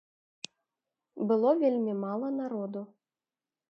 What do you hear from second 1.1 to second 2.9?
Было вельмі мала народу.